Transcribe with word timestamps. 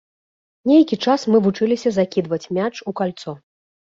Нейкі 0.69 0.97
час 1.07 1.25
мы 1.33 1.41
вучыліся 1.47 1.89
закідваць 1.97 2.49
мяч 2.59 2.73
у 2.93 2.97
кальцо. 3.01 3.31